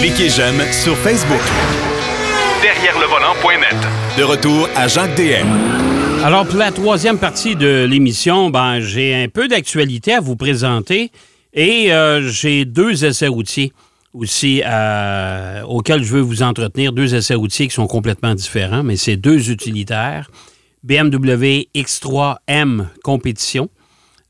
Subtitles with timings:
[0.00, 1.40] Cliquez j'aime sur Facebook.
[2.62, 3.76] Derrière le volant.net.
[4.18, 5.46] De retour à Jacques DM.
[6.24, 11.10] Alors, pour la troisième partie de l'émission, ben, j'ai un peu d'actualité à vous présenter
[11.52, 13.72] et euh, j'ai deux essais routiers
[14.14, 16.92] aussi euh, auxquels je veux vous entretenir.
[16.92, 20.30] Deux essais routiers qui sont complètement différents, mais c'est deux utilitaires.
[20.82, 23.68] BMW X3M Compétition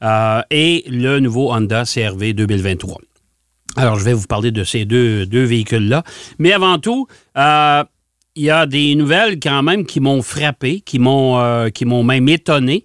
[0.02, 2.98] euh, et le nouveau Honda CRV 2023.
[3.77, 6.04] Alors, je vais vous parler de ces deux, véhicules-là.
[6.38, 7.06] Mais avant tout,
[7.37, 7.83] euh,
[8.37, 11.69] il y a des nouvelles quand même qui m'ont frappé, qui m'ont euh,
[12.05, 12.84] même étonné,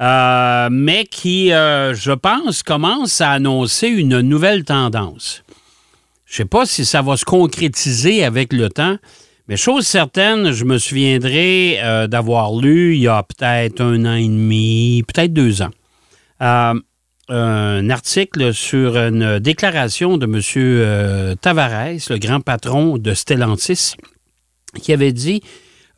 [0.00, 5.42] euh, mais qui, je pense, commencent à annoncer une nouvelle tendance.
[6.24, 8.96] Je ne sais pas si ça va se concrétiser avec le temps,
[9.48, 11.78] mais chose certaine, je me souviendrai
[12.08, 15.70] d'avoir lu il y a peut-être un an et demi, peut-être deux ans,
[17.28, 20.40] un article sur une déclaration de M.
[20.56, 23.94] euh, Tavares, le grand patron de Stellantis,
[24.80, 25.42] qui avait dit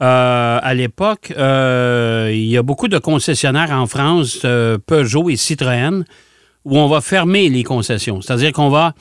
[0.02, 4.44] euh, à l'époque, euh, il y a beaucoup de concessionnaires en France,
[4.86, 6.04] Peugeot et Citroën,
[6.64, 8.20] où on va fermer les concessions.
[8.20, 8.94] C'est-à-dire qu'on va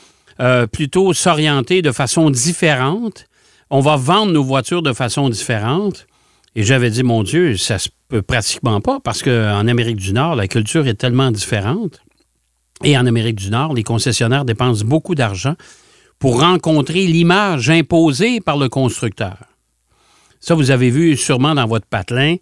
[0.72, 3.26] plutôt s'orienter de façon différente.
[3.70, 6.08] On va vendre nos voitures de façon différente.
[6.56, 10.36] Et j'avais dit, mon Dieu, ça se peut pratiquement pas parce qu'en Amérique du Nord,
[10.36, 12.00] la culture est tellement différente.
[12.84, 15.56] Et en Amérique du Nord, les concessionnaires dépensent beaucoup d'argent
[16.18, 19.38] pour rencontrer l'image imposée par le constructeur.
[20.40, 22.36] Ça, vous avez vu sûrement dans votre patelin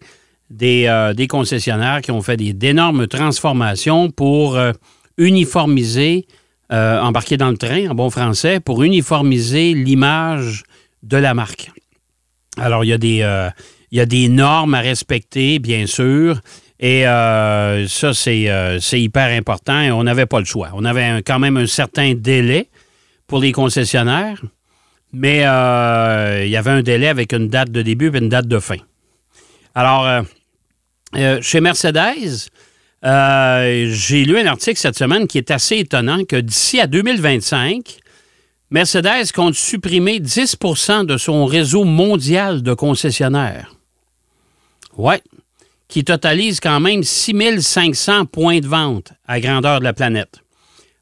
[0.50, 4.72] des, euh, concessionnaires qui ont fait d'énormes transformations pour euh,
[5.16, 6.26] uniformiser,
[6.72, 10.62] euh, embarquer dans le train, en bon français, pour uniformiser l'image
[11.02, 11.70] de la marque.
[12.56, 13.50] Alors, il y a des,
[13.90, 16.40] il y a des normes à respecter, bien sûr.
[16.80, 20.70] Et euh, ça, c'est euh, c'est hyper important on n'avait pas le choix.
[20.74, 22.68] On avait quand même un certain délai
[23.26, 24.40] pour les concessionnaires,
[25.12, 28.46] mais euh, il y avait un délai avec une date de début et une date
[28.46, 28.76] de fin.
[29.74, 30.24] Alors,
[31.40, 32.48] chez Mercedes,
[33.02, 37.98] j'ai lu un article cette semaine qui est assez étonnant que d'ici à 2025,
[38.70, 43.74] Mercedes compte supprimer 10% de son réseau mondial de concessionnaires.
[44.96, 45.22] Ouais,
[45.88, 50.42] qui totalise quand même 6500 points de vente à grandeur de la planète.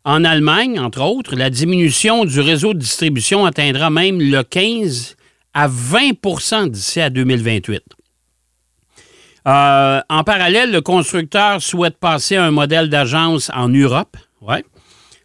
[0.04, 5.16] En Allemagne, entre autres, la diminution du réseau de distribution atteindra même le 15
[5.52, 7.82] à 20% d'ici à 2028.
[9.48, 14.64] Euh, en parallèle, le constructeur souhaite passer à un modèle d'agence en Europe, ouais,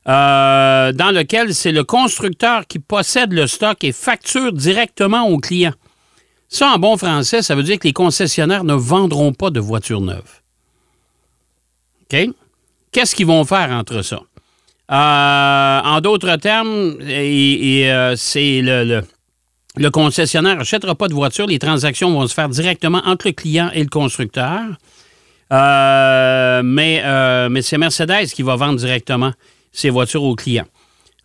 [0.07, 5.73] euh, dans lequel c'est le constructeur qui possède le stock et facture directement au client.
[6.53, 10.01] Ça, en bon français, ça veut dire que les concessionnaires ne vendront pas de voitures
[10.01, 10.41] neuves.
[12.03, 12.27] OK?
[12.91, 14.19] Qu'est-ce qu'ils vont faire entre ça?
[14.91, 19.03] Euh, en d'autres termes, euh, c'est le, le-
[19.77, 21.47] le concessionnaire n'achètera pas de voiture.
[21.47, 24.59] Les transactions vont se faire directement entre le client et le constructeur.
[25.53, 27.01] Euh, mais
[27.49, 29.31] mais c'est Mercedes qui va vendre directement
[29.71, 30.67] ses voitures aux clients.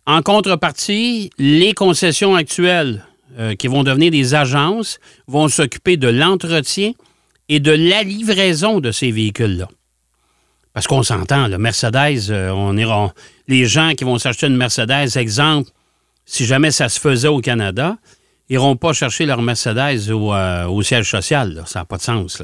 [0.05, 3.03] En contrepartie, les concessions actuelles
[3.39, 6.93] euh, qui vont devenir des agences vont s'occuper de l'entretien
[7.49, 9.67] et de la livraison de ces véhicules-là.
[10.73, 13.13] Parce qu'on s'entend, le Mercedes, euh, on ira,
[13.47, 15.69] les gens qui vont s'acheter une Mercedes, exemple,
[16.25, 17.97] si jamais ça se faisait au Canada,
[18.49, 21.63] iront pas chercher leur Mercedes au, euh, siège social.
[21.67, 22.41] Ça n'a pas de sens.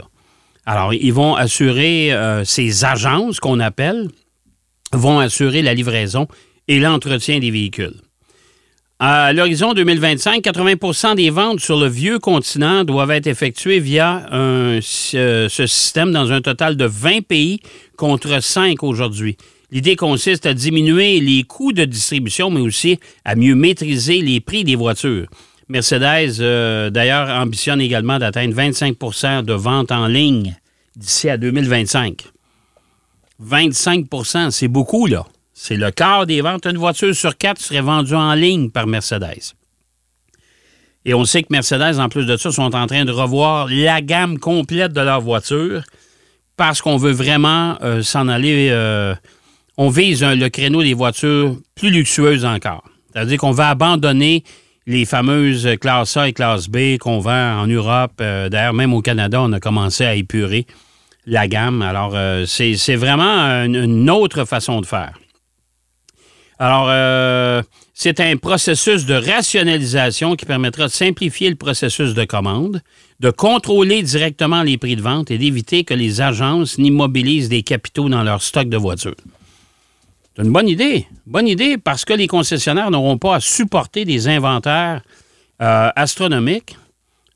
[0.68, 2.16] Alors, ils vont assurer,
[2.46, 4.10] ces agences qu'on appelle,
[4.92, 6.28] vont assurer la livraison
[6.68, 7.96] et l'entretien des véhicules.
[9.06, 15.48] À l'horizon 2025, 80% des ventes sur le vieux continent doivent être effectuées via ce,
[15.50, 17.60] ce système dans un total de 20 pays
[17.98, 19.36] contre 5 aujourd'hui.
[19.72, 24.64] L'idée consiste à diminuer les coûts de distribution, mais aussi à mieux maîtriser les prix
[24.64, 25.28] des voitures.
[25.68, 30.56] Mercedes, euh, d'ailleurs, ambitionne également d'atteindre 25% de ventes en ligne
[30.96, 32.24] d'ici à 2025.
[33.46, 35.26] 25% c'est beaucoup, là.
[35.54, 36.66] C'est le quart des ventes.
[36.66, 39.54] Une voiture sur quatre serait vendue en ligne par Mercedes.
[41.06, 44.02] Et on sait que Mercedes, en plus de ça, sont en train de revoir la
[44.02, 45.84] gamme complète de leur voiture
[46.56, 48.70] parce qu'on veut vraiment euh, s'en aller.
[48.72, 49.14] euh,
[49.78, 52.84] on vise un- le créneau des voitures plus luxueuses encore.
[53.12, 54.44] C'est-à-dire qu'on va abandonner
[54.88, 58.14] les fameuses classe A et classe B qu'on vend en Europe.
[58.22, 60.66] Euh, D'ailleurs, même au Canada, on a commencé à épurer
[61.26, 61.82] la gamme.
[61.82, 62.16] Alors,
[62.48, 65.14] c'est vraiment une autre façon de faire.
[66.64, 67.62] Alors, euh,
[67.94, 72.82] c'est un processus de rationalisation qui permettra de simplifier le processus de commande,
[73.20, 78.08] de contrôler directement les prix de vente et d'éviter que les agences n'immobilisent des capitaux
[78.08, 79.18] dans leur stock de voitures.
[80.38, 81.06] C'est une bonne idée.
[81.26, 85.02] Bonne idée parce que les concessionnaires n'auront pas à supporter des inventaires
[85.62, 86.78] euh, astronomiques,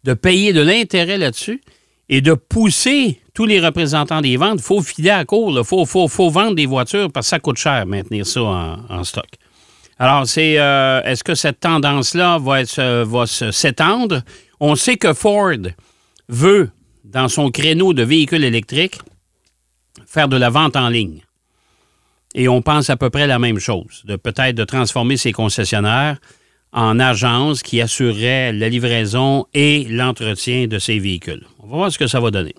[0.05, 1.59] de payer de l'intérêt là-dessus
[2.09, 4.59] et de pousser tous les représentants des ventes.
[4.59, 5.57] Il faut filer à court.
[5.57, 9.27] Il faut, vendre des voitures parce que ça coûte cher maintenir ça en, stock.
[9.99, 12.63] Alors, c'est euh, est-ce que cette tendance-là va,
[13.03, 14.21] va s'étendre?
[14.59, 15.57] On sait que Ford
[16.29, 16.69] veut,
[17.03, 18.99] dans son créneau de véhicules électriques,
[20.05, 21.21] faire de la vente en ligne.
[22.35, 26.17] Et on pense à peu près la même chose, de peut-être de transformer ses concessionnaires
[26.77, 31.43] en agences qui assureraient la livraison et l'entretien de ces véhicules.
[31.59, 32.53] On va voir ce que ça va donner.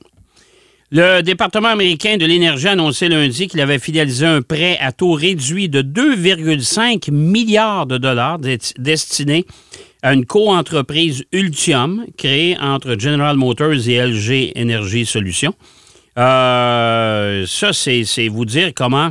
[0.90, 5.12] Le département américain de l'énergie a annoncé lundi qu'il avait fidélisé un prêt à taux
[5.12, 8.40] réduit de 2,5 milliards de dollars
[8.76, 9.44] destiné
[10.02, 15.54] à une co-entreprise Ultium créée entre General Motors et LG Energy Solutions.
[16.18, 19.10] Euh, ça, c'est vous dire comment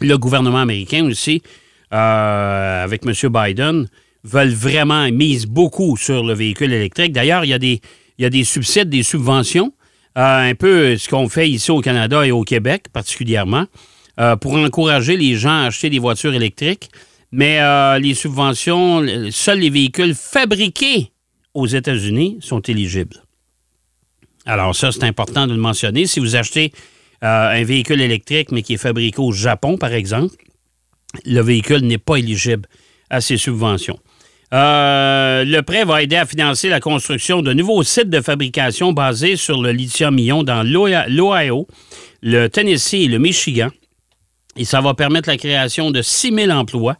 [0.00, 1.42] le gouvernement américain aussi,
[1.92, 3.12] euh, avec M.
[3.32, 3.88] Biden,
[4.22, 7.12] veulent vraiment mise beaucoup sur le véhicule électrique.
[7.12, 7.80] D'ailleurs, il y, a des,
[8.18, 9.72] il des subsides, des subventions,
[10.18, 13.66] euh, un peu ce qu'on fait ici au Canada et au Québec particulièrement,
[14.20, 16.90] euh, pour encourager les gens à acheter des voitures électriques.
[17.32, 17.60] Mais
[18.00, 21.12] les subventions, seuls les véhicules fabriqués
[21.54, 23.22] aux États-Unis sont éligibles.
[24.46, 26.06] Alors ça, c'est important de le mentionner.
[26.06, 26.72] Si vous achetez
[27.22, 30.34] un véhicule électrique, mais qui est fabriqué au Japon, par exemple,
[31.24, 32.68] le véhicule n'est pas éligible
[33.08, 33.98] à ces subventions.
[34.52, 39.36] Euh, le prêt va aider à financer la construction de nouveaux sites de fabrication basés
[39.36, 41.68] sur le lithium-ion dans l'Ohio,
[42.22, 43.68] le Tennessee et le Michigan.
[44.56, 46.96] Et ça va permettre la création de 6 000 emplois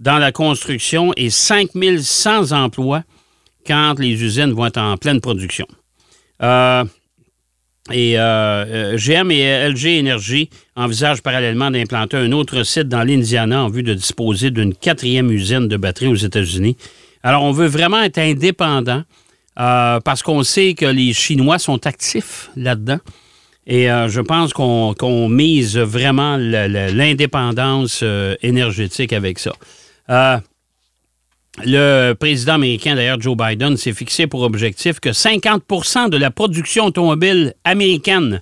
[0.00, 1.70] dans la construction et 5
[2.00, 3.04] 100 emplois
[3.66, 5.66] quand les usines vont être en pleine production.
[6.42, 6.84] Euh,
[7.90, 13.64] et euh, euh GM et LG Energy envisagent parallèlement d'implanter un autre site dans l'Indiana
[13.64, 16.76] en vue de disposer d'une quatrième usine de batteries aux États-Unis.
[17.22, 19.02] Alors, on veut vraiment être indépendant
[19.58, 22.98] euh, parce qu'on sait que les Chinois sont actifs là-dedans.
[23.66, 28.02] Et je pense qu'on mise vraiment l'indépendance
[28.42, 29.52] énergétique avec ça.
[31.58, 36.86] Le président américain, d'ailleurs, Joe Biden, s'est fixé pour objectif que 50% de la production
[36.86, 38.40] automobile américaine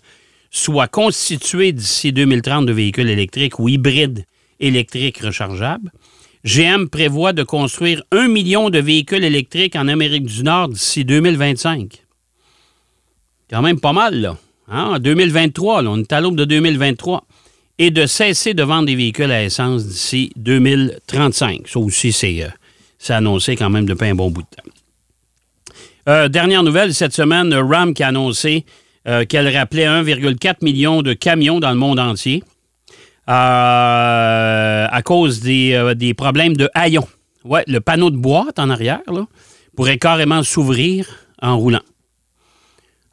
[0.50, 4.24] soit constituée d'ici 2030 de véhicules électriques ou hybrides
[4.60, 5.90] électriques rechargeables.
[6.44, 12.04] GM prévoit de construire un million de véhicules électriques en Amérique du Nord d'ici 2025.
[13.50, 14.36] Quand même pas mal, là.
[14.68, 14.94] Hein?
[14.94, 17.24] En 2023, on est à l'aube de 2023.
[17.80, 21.68] Et de cesser de vendre des véhicules à essence d'ici 2035.
[21.68, 22.48] Ça aussi, c'est euh,
[22.98, 24.70] c'est annoncé quand même depuis un bon bout de temps.
[26.08, 28.64] Euh, dernière nouvelle, cette semaine, RAM qui a annoncé
[29.06, 32.42] euh, qu'elle rappelait 1,4 million de camions dans le monde entier
[33.28, 37.06] euh, à cause des, problèmes de haillons.
[37.44, 39.26] Ouais, le panneau de boîte en arrière là,
[39.76, 41.06] pourrait carrément s'ouvrir
[41.40, 41.82] en roulant.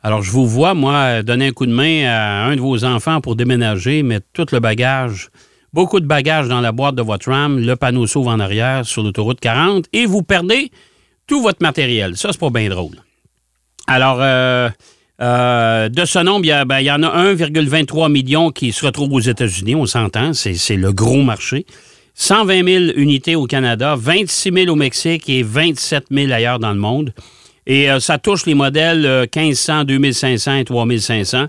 [0.02, 3.22] Alors, je vous vois, moi, donner un coup de main à un de vos enfants
[3.22, 5.30] pour déménager, mettre tout le bagage
[5.76, 9.04] beaucoup de bagages dans la boîte de votre RAM, le panneau s'ouvre en arrière sur
[9.04, 10.72] l'autoroute 40 et vous perdez
[11.28, 12.16] tout votre matériel.
[12.16, 12.96] Ça, c'est pas bien drôle.
[13.86, 14.70] Alors, euh,
[15.22, 19.20] euh, de ce nombre, il y, ben, en a 1,23 million qui se retrouvent aux
[19.20, 21.66] États-Unis, on s'entend, c'est le gros marché.
[22.14, 26.80] 120 000 unités au Canada, 26 000 au Mexique et 27 000 ailleurs dans le
[26.80, 27.14] monde.
[27.68, 31.48] Et euh, ça touche les modèles 1500, 2500 et 3500.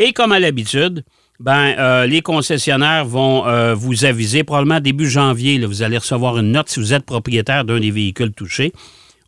[0.00, 1.04] Et comme à l'habitude,
[1.40, 5.64] ben, euh, les concessionnaires vont euh, vous aviser probablement début janvier.
[5.64, 8.72] vous allez recevoir une note si vous êtes propriétaire d'un des véhicules touchés.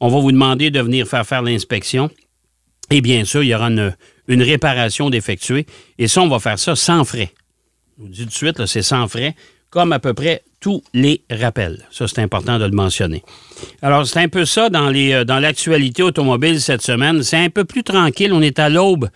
[0.00, 2.10] On va vous demander de venir faire faire l'inspection.
[2.90, 3.94] Et bien sûr, il y aura une,
[4.28, 5.66] réparation d'effectuer.
[5.98, 7.32] Et ça, on va faire ça sans frais.
[7.96, 9.36] Je vous dis tout de suite, c'est sans frais,
[9.68, 11.86] comme à peu près tous les rappels.
[11.92, 13.22] Ça, c'est important de le mentionner.
[13.82, 17.22] Alors, c'est un peu ça dans, euh, dans l'actualité automobile cette semaine.
[17.22, 18.32] C'est un peu plus tranquille.
[18.32, 19.08] On est à l'aube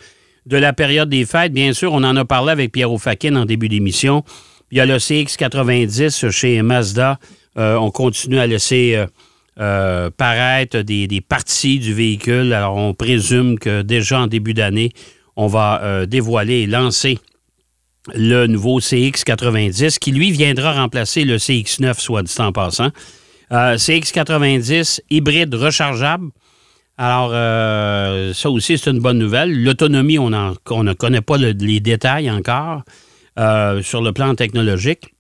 [0.46, 1.52] de la période des fêtes.
[1.52, 4.24] Bien sûr, on en a parlé avec Pierre Fakin en début d'émission.
[4.70, 7.18] Il y a le CX90 chez Mazda.
[7.56, 9.06] Euh, on continue à laisser euh,
[9.60, 12.52] euh, paraître des, parties du véhicule.
[12.52, 14.90] Alors, on présume que déjà en début d'année,
[15.36, 17.18] on va dévoiler et lancer
[18.14, 22.90] le nouveau CX90 qui, lui, viendra remplacer le CX9, soit dit en passant.
[23.50, 26.30] CX90 hybride rechargeable.
[26.96, 29.64] Alors, euh, ça aussi, c'est une bonne nouvelle.
[29.64, 32.82] L'autonomie, on, ne connaît pas les détails encore
[33.38, 35.12] euh, sur le plan technologique,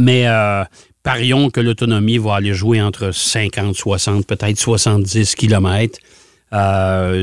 [0.00, 0.64] mais euh,
[1.02, 5.98] parions que l'autonomie va aller jouer entre 50, 60, peut-être 70 km.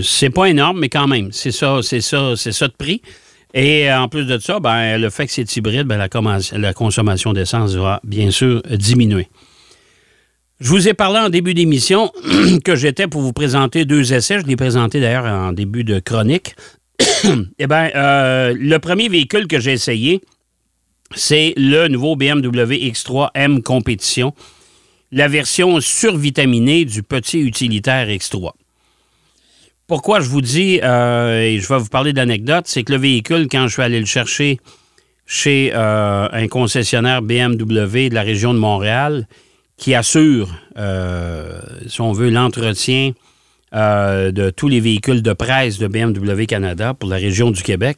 [0.03, 3.01] c'est pas énorme, mais quand même, c'est ça, c'est ça, c'est ça de prix.
[3.56, 7.74] Et en plus de ça, ben, le fait que c'est hybride, ben, la consommation d'essence
[7.74, 9.30] va bien sûr diminuer.
[10.63, 12.10] Je vous ai parlé en début d'émission
[12.63, 14.39] que j'étais pour vous présenter deux essais.
[14.39, 16.55] Je l'ai présenté d'ailleurs en début de chronique.
[17.60, 20.22] eh bien, euh, le premier véhicule que j'ai essayé,
[21.13, 24.34] c'est le nouveau BMW X3 M Compétition,
[25.12, 28.51] la version survitaminée du petit utilitaire X3.
[29.86, 33.50] Pourquoi je vous dis, euh, et je vais vous parler d'anecdote, c'est que le véhicule,
[33.51, 34.62] quand je suis allé le chercher
[35.25, 39.27] chez euh, un concessionnaire BMW de la région de Montréal,
[39.77, 40.50] qui assure,
[41.88, 43.13] si on veut, l'entretien
[43.74, 47.98] de tous les véhicules de presse de BMW Canada pour la région du Québec,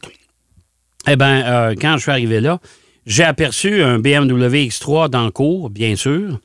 [1.07, 2.59] eh bien, quand je suis arrivé là,
[3.05, 6.39] j'ai aperçu un BMW X3 dans cours, bien sûr,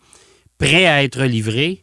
[0.58, 1.82] prêt à être livré.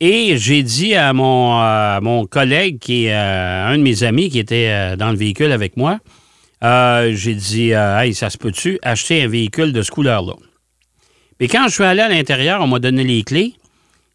[0.00, 4.68] Et j'ai dit à mon, collègue, qui est euh, un de mes amis qui était
[4.68, 5.98] euh, dans le véhicule avec moi,
[6.64, 10.34] euh, j'ai dit Hey, ça se peut-tu acheter un véhicule de ce couleur-là?
[11.40, 13.54] Mais quand je suis allé à l'intérieur, on m'a donné les clés.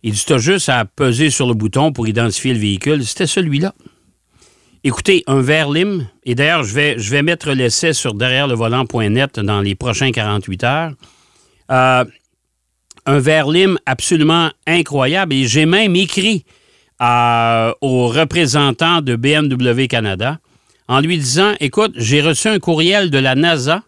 [0.03, 3.05] Il dit juste à peser sur le bouton pour identifier le véhicule.
[3.05, 3.73] C'était celui-là.
[4.83, 8.55] Écoutez, un verre lime, et d'ailleurs, je vais, je vais mettre l'essai sur derrière le
[8.55, 10.93] volant.net dans les prochains 48 heures.
[11.69, 12.03] Euh,
[13.05, 15.33] un verre lime absolument incroyable.
[15.33, 16.45] Et j'ai même écrit
[17.01, 20.39] euh, au représentant de BMW Canada
[20.87, 23.83] en lui disant Écoute, j'ai reçu un courriel de la NASA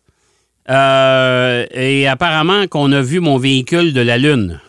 [0.70, 4.60] euh, et apparemment qu'on a vu mon véhicule de la Lune.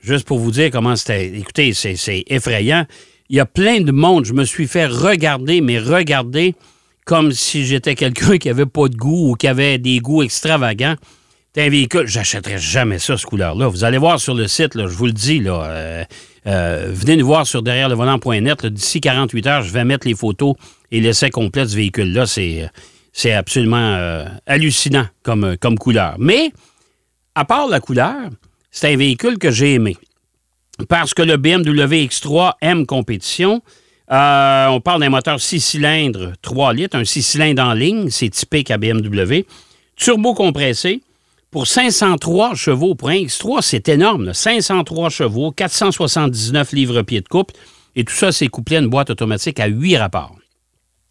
[0.00, 1.26] Juste pour vous dire comment c'était.
[1.28, 2.86] Écoutez, c'est effrayant
[3.32, 4.26] il y a plein de monde.
[4.26, 6.54] Je me suis fait regarder, mais regarder
[7.06, 10.96] comme si j'étais quelqu'un qui avait pas de goût ou qui avait des goûts extravagants.
[11.54, 13.68] C'est un véhicule, j'achèterais jamais ça, ce couleur-là.
[13.68, 16.04] Vous allez voir sur le site, je vous le dis, là, euh,
[16.46, 18.66] euh, venez nous voir sur derrière le volant.net.
[18.66, 20.54] D'ici 48 heures, je vais mettre les photos
[20.90, 22.26] et l'essai complet de ce véhicule-là.
[22.26, 22.70] C'est,
[23.12, 26.16] c'est absolument euh, hallucinant comme, comme couleur.
[26.18, 26.52] Mais,
[27.34, 28.16] à part la couleur,
[28.70, 29.96] c'est un véhicule que j'ai aimé
[30.88, 33.62] parce que le BMW X3 M Compétition,
[34.10, 38.30] euh, on parle d'un moteur 6 cylindres, 3 litres, un 6 cylindres en ligne, c'est
[38.30, 39.44] typique à BMW.
[39.96, 41.02] Turbo compressé.
[41.50, 44.32] Pour 503 chevaux, pour un X3, c'est énorme.
[44.32, 47.54] 503 chevaux, 479 livres-pieds de couple.
[47.94, 50.34] Et tout ça, c'est couplé à une boîte automatique à 8 rapports.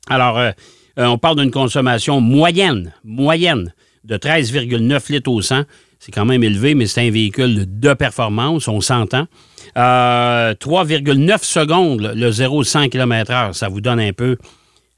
[0.10, 0.52] Alors, euh,
[0.98, 5.64] euh, on parle d'une consommation moyenne, moyenne de 13,9 litres au 100.
[6.00, 9.28] C'est quand même élevé, mais c'est un véhicule de performance, on s'entend.
[9.76, 13.54] 3,9 euh, secondes, le 0-100 km/h.
[13.54, 14.38] Ça vous donne un peu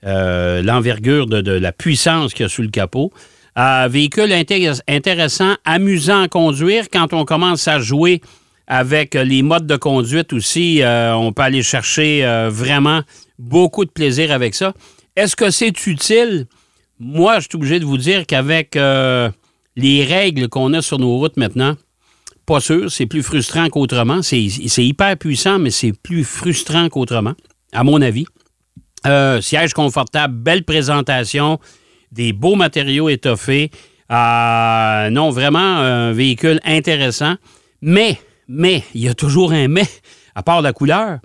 [0.05, 3.11] euh, l'envergure de, la puissance qu'il y a sous le capot.
[3.89, 4.33] Véhicule
[4.87, 6.85] intéressant, amusant à conduire.
[6.91, 8.21] Quand on commence à jouer
[8.65, 13.01] avec les modes de conduite aussi, on peut aller chercher vraiment
[13.37, 14.73] beaucoup de plaisir avec ça.
[15.15, 16.47] Est-ce que c'est utile?
[16.99, 18.75] Moi, je suis obligé de vous dire qu'avec
[19.75, 21.75] les règles qu'on a sur nos routes maintenant,
[22.45, 24.21] pas sûr, c'est plus frustrant qu'autrement.
[24.21, 24.45] C'est
[24.85, 27.33] hyper puissant, mais c'est plus frustrant qu'autrement,
[27.71, 28.25] à mon avis.
[29.05, 31.59] Euh, siège confortable, belle présentation,
[32.11, 33.69] des beaux matériaux étoffés.
[34.11, 37.35] Euh, non, vraiment un véhicule intéressant.
[37.81, 39.87] Mais, mais, il y a toujours un mais,
[40.35, 41.19] à part la couleur.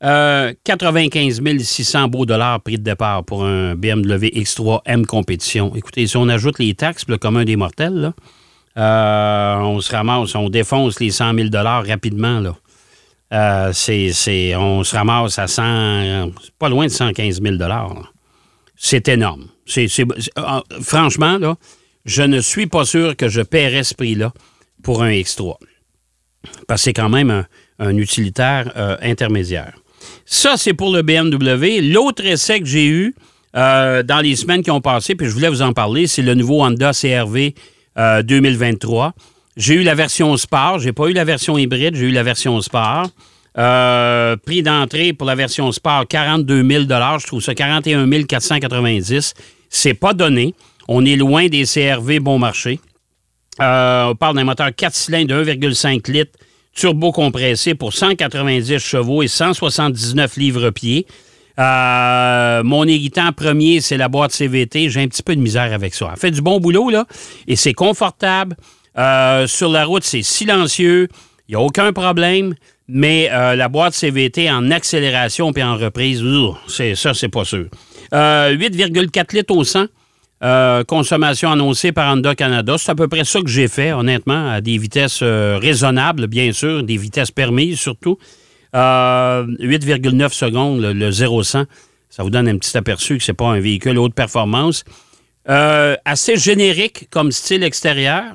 [0.00, 5.74] 95 euh, 600 beaux dollars prix de départ pour un BMW X3 M Compétition.
[5.74, 8.12] Écoutez, si on ajoute les taxes, le commun des mortels,
[8.78, 12.40] euh, on se ramasse, on défonce les 100 000 rapidement.
[12.40, 12.56] Là.
[13.32, 13.72] Euh,
[14.56, 17.56] on se ramasse à 100, pas loin de 115 000
[18.76, 19.48] C'est énorme.
[19.66, 21.38] C'est, euh, franchement,
[22.04, 24.32] je ne suis pas sûr que je paierais ce prix-là
[24.82, 25.56] pour un X3.
[26.68, 27.44] Parce que c'est quand même
[27.80, 29.72] un, utilitaire intermédiaire.
[30.30, 31.80] Ça, c'est pour le BMW.
[31.80, 33.14] L'autre essai que j'ai eu
[33.54, 36.62] dans les semaines qui ont passé, puis je voulais vous en parler, c'est le nouveau
[36.62, 37.54] Honda CRV
[38.24, 39.06] 2023.
[39.06, 39.10] Euh,
[39.56, 42.60] j'ai eu la version Sport, j'ai pas eu la version hybride, j'ai eu la version
[42.60, 43.08] Sport.
[43.56, 49.34] Euh, prix d'entrée pour la version Sport, 42 000 Je trouve ça 41 490
[49.68, 50.54] C'est pas donné.
[50.86, 52.78] On est loin des CRV bon marché.
[53.60, 56.38] Euh, on parle d'un moteur 4 cylindres de 1,5 litres,
[56.74, 61.06] turbo compressé pour 190 chevaux et 179 livres-pieds.
[61.58, 64.90] Euh, mon irritant premier, c'est la boîte CVT.
[64.90, 66.10] J'ai un petit peu de misère avec ça.
[66.12, 67.04] Elle fait du bon boulot, là,
[67.46, 68.56] et c'est confortable.
[68.96, 71.08] Euh, sur la route, c'est silencieux.
[71.48, 72.54] Il n'y a aucun problème.
[72.90, 76.24] Mais euh, la boîte CVT en accélération puis en reprise,
[76.68, 77.66] c'est ça, c'est pas sûr.
[78.12, 79.86] 8,4 litres au 100.
[80.40, 82.76] Consommation annoncée par Honda Canada.
[82.78, 86.82] C'est à peu près ça que j'ai fait, honnêtement, à des vitesses raisonnables, bien sûr,
[86.82, 88.18] des vitesses permises surtout.
[88.74, 91.66] 8,9 euh, secondes, le, 0-100.
[92.10, 94.84] Ça vous donne un petit aperçu que ce n'est pas un véhicule haute performance.
[95.48, 98.34] Euh, assez générique comme style extérieur.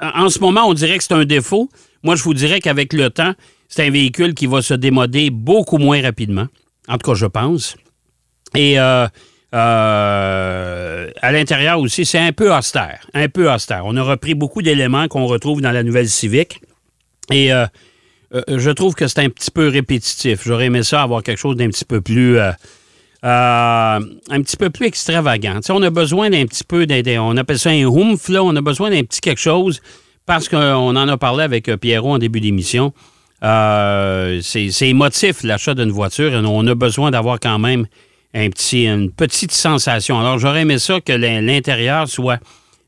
[0.00, 1.68] en ce moment, on dirait que c'est un défaut.
[2.02, 3.34] Moi, je vous dirais qu'avec le temps,
[3.68, 6.46] c'est un véhicule qui va se démoder beaucoup moins rapidement.
[6.88, 7.76] En tout cas, je pense.
[8.54, 8.76] Et
[9.54, 13.06] euh, euh, à l'intérieur aussi, c'est un peu austère.
[13.14, 13.82] Un peu austère.
[13.84, 16.60] On a repris beaucoup d'éléments qu'on retrouve dans la nouvelle Civic.
[17.30, 17.50] Et
[18.32, 20.42] je trouve que c'est un petit peu répétitif.
[20.44, 22.38] J'aurais aimé ça avoir quelque chose d'un petit peu plus
[23.24, 25.60] euh, un petit peu plus extravagant.
[25.68, 26.84] on a besoin d'un petit peu,
[27.20, 29.80] on appelle ça un oomph, là, on a besoin d'un petit quelque chose
[30.26, 32.92] parce qu'on en a parlé avec euh, Pierrot en début d'émission.
[33.44, 37.86] Euh, c'est émotif l'achat d'une voiture on a besoin d'avoir quand même
[38.34, 40.18] un petit, une petite sensation.
[40.18, 42.38] Alors j'aurais aimé ça que l'intérieur soit,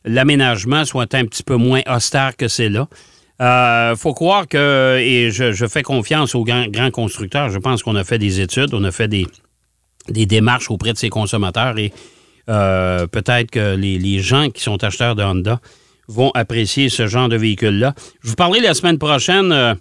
[0.04, 2.88] l'aménagement soit un petit peu moins austère que c'est là.
[3.40, 8.04] Il faut croire que, et je, fais confiance aux grands constructeurs, je pense qu'on a
[8.04, 9.26] fait des études, on a fait des,
[10.08, 11.92] des démarches auprès de ses consommateurs et
[12.48, 15.60] euh, peut-être que les, gens qui sont acheteurs de Honda
[16.08, 17.94] vont apprécier ce genre de véhicule-là.
[18.22, 19.74] Je vous parlerai la semaine prochaine euh,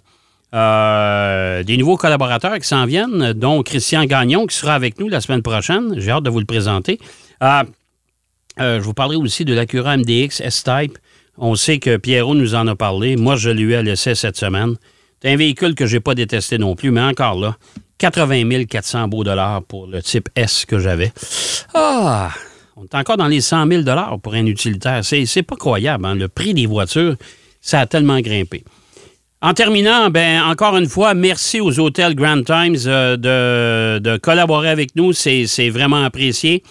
[0.54, 5.20] euh, des nouveaux collaborateurs qui s'en viennent, dont Christian Gagnon qui sera avec nous la
[5.20, 5.94] semaine prochaine.
[5.98, 6.98] J'ai hâte de vous le présenter.
[7.40, 10.98] je vous parlerai aussi de l'Acura MDX S-Type.
[11.36, 13.16] On sait que Pierrot nous en a parlé.
[13.16, 14.76] Moi, je lui ai laissé cette semaine.
[15.20, 17.56] C'est un véhicule que je n'ai pas détesté non plus, mais encore là,
[17.98, 21.12] 80 400 beaux dollars pour le type S que j'avais.
[21.72, 22.30] Ah!
[22.76, 25.04] On est encore dans les 100 000 dollars pour un utilitaire.
[25.04, 26.04] C'est pas croyable.
[26.06, 26.14] Hein?
[26.16, 27.16] Le prix des voitures,
[27.60, 28.64] ça a tellement grimpé.
[29.44, 34.96] En terminant, ben encore une fois, merci aux hôtels Grand Times euh, de, collaborer avec
[34.96, 35.12] nous.
[35.12, 36.62] C'est vraiment apprécié.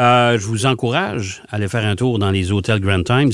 [0.00, 3.32] Euh, je vous encourage à aller faire un tour dans les hôtels Grand Times.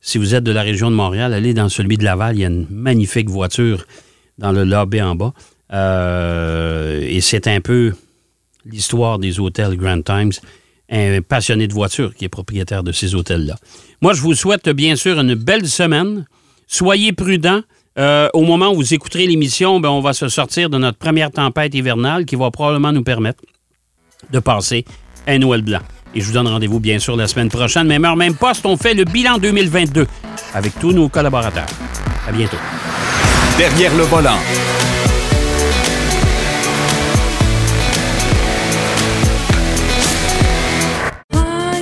[0.00, 2.36] Si vous êtes de la région de Montréal, allez dans celui de Laval.
[2.36, 3.84] Il y a une magnifique voiture
[4.38, 5.32] dans le lobby en bas.
[5.72, 7.92] Euh, et c'est un peu
[8.64, 10.30] l'histoire des hôtels Grand Times.
[10.90, 13.56] Un passionné de voiture qui est propriétaire de ces hôtels-là.
[14.00, 16.24] Moi, je vous souhaite bien sûr une belle semaine.
[16.68, 17.62] Soyez prudents.
[17.98, 21.32] Euh, au moment où vous écouterez l'émission, ben, on va se sortir de notre première
[21.32, 23.42] tempête hivernale qui va probablement nous permettre
[24.30, 24.84] de passer
[25.26, 25.80] un Noël blanc.
[26.14, 27.86] Et je vous donne rendez-vous bien sûr la semaine prochaine.
[27.86, 30.06] Même heure, même poste, on fait le bilan 2022
[30.54, 31.66] avec tous nos collaborateurs.
[32.26, 32.56] À bientôt.
[33.58, 34.38] Derrière le volant.